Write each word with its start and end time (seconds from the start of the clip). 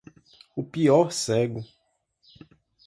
O 0.55 0.63
pior 0.63 1.11
cego 1.11 1.63